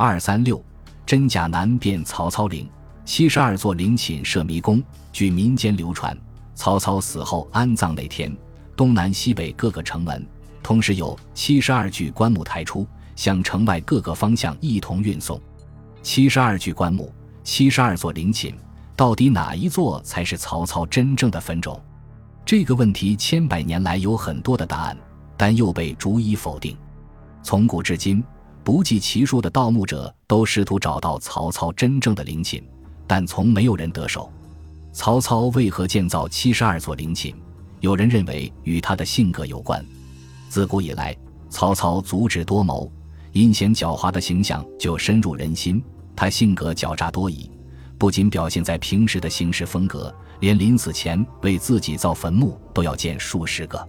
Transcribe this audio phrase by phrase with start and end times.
[0.00, 0.64] 二三六，
[1.04, 2.04] 真假难辨。
[2.04, 2.70] 曹操陵
[3.04, 4.80] 七十二座陵寝设迷宫，
[5.12, 6.16] 据民间流传，
[6.54, 8.32] 曹操死后安葬那天，
[8.76, 10.24] 东南西北各个城门
[10.62, 15.40] 同时有七十二具棺木抬出，向城外各个方向一同运送。
[16.00, 17.12] 七十二具棺木，
[17.42, 18.54] 七十二座陵寝，
[18.94, 21.76] 到底哪一座才是曹操真正的坟冢？
[22.46, 24.96] 这个问题千百年来有很多的答案，
[25.36, 26.76] 但又被逐一否定。
[27.42, 28.22] 从古至今，
[28.68, 32.62] 不计其数的盗墓者都试图找到曹操真正的陵寝，
[33.06, 34.30] 但从没有人得手。
[34.92, 37.34] 曹操为何建造七十二座陵寝？
[37.80, 39.82] 有人认为与他的性格有关。
[40.50, 41.16] 自古以来，
[41.48, 42.92] 曹操足智多谋、
[43.32, 45.82] 阴险狡猾的形象就深入人心。
[46.14, 47.50] 他性格狡诈多疑，
[47.96, 50.14] 不仅表现在平时的行事风格。
[50.40, 53.88] 连临死前为自己造坟墓都要建数十个。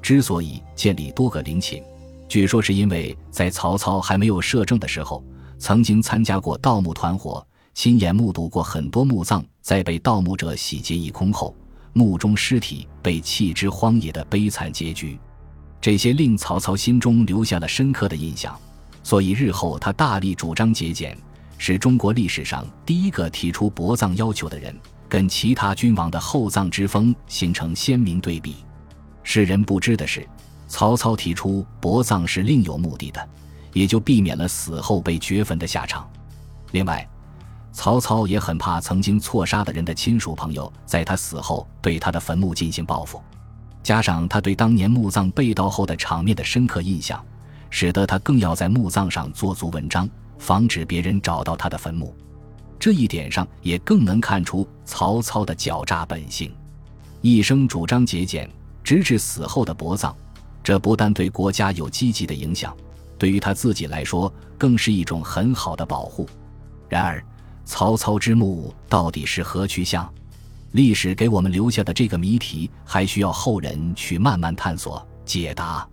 [0.00, 1.82] 之所以建立多个陵寝，
[2.32, 5.22] 据说是因为在曹操还没有摄政的时候，
[5.58, 11.54] 曾经参加过盗墓团伙，亲眼目睹过很多墓葬在被盗墓者洗劫一空后，
[11.92, 15.18] 墓中尸体被弃之荒野的悲惨结局。
[15.78, 18.58] 这些令曹操心中留下了深刻的印象，
[19.02, 21.14] 所以日后他大力主张节俭，
[21.58, 24.74] 是中国历史上第一个提出薄葬要求的人。
[25.06, 28.56] 跟其他君王的厚葬之风形成鲜明对比。
[29.22, 30.26] 世人不知的是，
[30.72, 33.28] 曹操提出薄葬是另有目的的，
[33.74, 36.08] 也就避免了死后被掘坟的下场。
[36.70, 37.06] 另外，
[37.72, 43.20] 曹操也很怕曾经错杀的人的亲属朋友在他死后对他的坟墓进行报复，
[43.82, 47.22] 加上他对当年墓葬被盗后的场面的深刻印象，
[47.68, 52.16] 使得他更要在墓葬上做足文章，防止别人找到他的坟墓。
[52.80, 56.50] 这一点上也更能看出曹操的狡诈本性，
[57.20, 58.48] 一生主张节俭，
[58.82, 60.16] 直至死后的薄葬，
[60.62, 62.76] 这不但对国家有积极的影响，
[63.18, 66.28] 对于他自己来说更是一种很好的保护。
[66.88, 67.24] 然而，
[67.64, 70.12] 曹操之墓到底是何去向？
[70.72, 75.86] 历史给我们留下的这个谜题，还需要后人去慢慢探索解答。